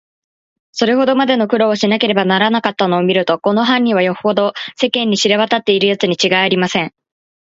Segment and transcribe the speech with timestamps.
[0.71, 6.91] それほどまでの苦労をしなければならなかったのをみると、この犯人は、よほど世間に知れわたっているやつにちがいありません。